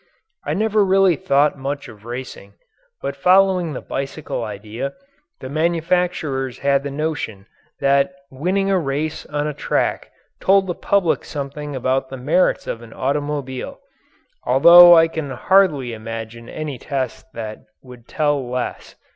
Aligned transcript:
I 0.43 0.55
never 0.55 0.83
really 0.83 1.15
thought 1.15 1.59
much 1.59 1.87
of 1.87 2.05
racing, 2.05 2.53
but 3.03 3.15
following 3.15 3.73
the 3.73 3.81
bicycle 3.81 4.43
idea, 4.43 4.93
the 5.41 5.47
manufacturers 5.47 6.57
had 6.57 6.81
the 6.81 6.89
notion 6.89 7.45
that 7.81 8.11
winning 8.31 8.71
a 8.71 8.79
race 8.79 9.27
on 9.27 9.45
a 9.45 9.53
track 9.53 10.09
told 10.39 10.65
the 10.65 10.73
public 10.73 11.23
something 11.23 11.75
about 11.75 12.09
the 12.09 12.17
merits 12.17 12.65
of 12.65 12.81
an 12.81 12.93
automobile 12.93 13.77
although 14.43 14.95
I 14.97 15.07
can 15.07 15.29
hardly 15.29 15.93
imagine 15.93 16.49
any 16.49 16.79
test 16.79 17.27
that 17.33 17.59
would 17.83 18.07
tell 18.07 18.49
less. 18.49 18.95